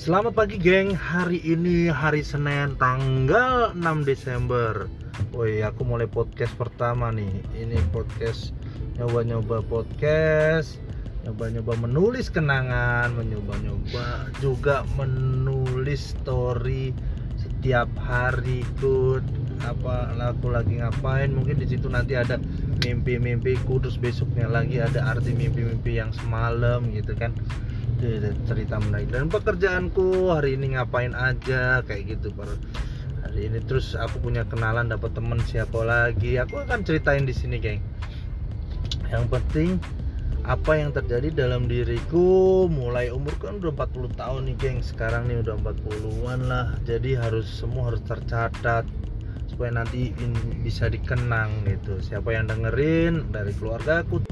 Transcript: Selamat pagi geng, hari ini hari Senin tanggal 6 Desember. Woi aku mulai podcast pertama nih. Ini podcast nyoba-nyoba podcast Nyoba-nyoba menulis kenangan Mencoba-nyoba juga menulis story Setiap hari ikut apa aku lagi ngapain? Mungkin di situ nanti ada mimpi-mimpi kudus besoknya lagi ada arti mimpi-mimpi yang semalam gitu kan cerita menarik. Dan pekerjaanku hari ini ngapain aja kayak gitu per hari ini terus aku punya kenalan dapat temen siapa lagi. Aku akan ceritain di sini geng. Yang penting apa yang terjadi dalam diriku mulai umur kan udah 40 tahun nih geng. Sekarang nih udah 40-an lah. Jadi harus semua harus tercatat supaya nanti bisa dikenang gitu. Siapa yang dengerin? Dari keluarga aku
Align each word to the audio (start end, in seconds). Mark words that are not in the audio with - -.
Selamat 0.00 0.32
pagi 0.32 0.56
geng, 0.56 0.96
hari 0.96 1.44
ini 1.44 1.92
hari 1.92 2.24
Senin 2.24 2.72
tanggal 2.80 3.76
6 3.76 4.08
Desember. 4.08 4.88
Woi 5.36 5.60
aku 5.60 5.84
mulai 5.84 6.08
podcast 6.08 6.56
pertama 6.56 7.12
nih. 7.12 7.28
Ini 7.52 7.76
podcast 7.92 8.56
nyoba-nyoba 8.96 9.60
podcast 9.68 10.80
Nyoba-nyoba 11.28 11.84
menulis 11.84 12.32
kenangan 12.32 13.12
Mencoba-nyoba 13.12 14.32
juga 14.40 14.88
menulis 14.96 16.16
story 16.16 16.96
Setiap 17.36 17.92
hari 18.00 18.64
ikut 18.64 19.20
apa 19.68 20.16
aku 20.16 20.48
lagi 20.48 20.80
ngapain? 20.80 21.28
Mungkin 21.28 21.60
di 21.60 21.68
situ 21.68 21.92
nanti 21.92 22.16
ada 22.16 22.40
mimpi-mimpi 22.80 23.60
kudus 23.68 24.00
besoknya 24.00 24.48
lagi 24.48 24.80
ada 24.80 25.12
arti 25.12 25.36
mimpi-mimpi 25.36 26.00
yang 26.00 26.08
semalam 26.16 26.88
gitu 26.88 27.12
kan 27.20 27.36
cerita 28.48 28.80
menarik. 28.80 29.12
Dan 29.12 29.28
pekerjaanku 29.28 30.32
hari 30.32 30.56
ini 30.56 30.74
ngapain 30.74 31.12
aja 31.12 31.84
kayak 31.84 32.18
gitu 32.18 32.32
per 32.32 32.48
hari 33.20 33.52
ini 33.52 33.60
terus 33.62 33.92
aku 33.94 34.18
punya 34.24 34.48
kenalan 34.48 34.88
dapat 34.88 35.12
temen 35.12 35.38
siapa 35.44 35.84
lagi. 35.84 36.40
Aku 36.40 36.58
akan 36.64 36.82
ceritain 36.82 37.28
di 37.28 37.36
sini 37.36 37.60
geng. 37.60 37.84
Yang 39.12 39.24
penting 39.28 39.70
apa 40.40 40.72
yang 40.72 40.90
terjadi 40.90 41.46
dalam 41.46 41.68
diriku 41.68 42.64
mulai 42.64 43.12
umur 43.12 43.36
kan 43.36 43.60
udah 43.60 43.76
40 43.76 44.16
tahun 44.16 44.40
nih 44.48 44.56
geng. 44.56 44.78
Sekarang 44.80 45.28
nih 45.28 45.44
udah 45.44 45.54
40-an 45.60 46.40
lah. 46.48 46.66
Jadi 46.88 47.14
harus 47.14 47.44
semua 47.44 47.92
harus 47.92 48.00
tercatat 48.08 48.88
supaya 49.52 49.76
nanti 49.76 50.16
bisa 50.64 50.88
dikenang 50.88 51.68
gitu. 51.68 52.00
Siapa 52.00 52.32
yang 52.32 52.48
dengerin? 52.48 53.28
Dari 53.28 53.52
keluarga 53.60 54.00
aku 54.00 54.24